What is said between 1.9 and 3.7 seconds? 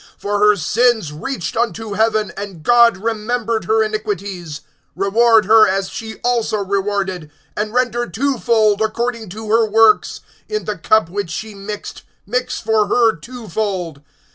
heaven, and God remembered